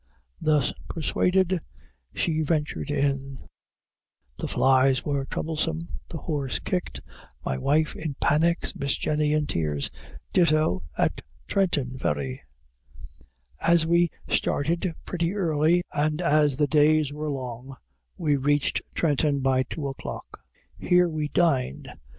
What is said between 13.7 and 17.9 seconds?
we started pretty early, and as the days were long,